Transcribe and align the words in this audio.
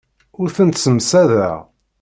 Ur 0.39 0.47
tent-ssemsadeɣ. 0.55 1.57